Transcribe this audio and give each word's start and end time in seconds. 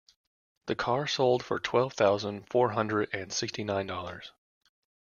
The 0.65 0.73
car 0.73 1.05
sold 1.05 1.45
for 1.45 1.59
twelve 1.59 1.93
thousand 1.93 2.49
four 2.49 2.71
hundred 2.71 3.09
and 3.13 3.31
sixty 3.31 3.63
nine 3.63 3.85
dollars. 3.85 4.31